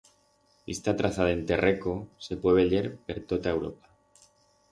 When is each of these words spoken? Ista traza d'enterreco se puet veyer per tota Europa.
Ista 0.73 0.93
traza 1.01 1.25
d'enterreco 1.27 1.93
se 2.27 2.37
puet 2.45 2.57
veyer 2.61 2.83
per 3.11 3.17
tota 3.35 3.53
Europa. 3.59 3.93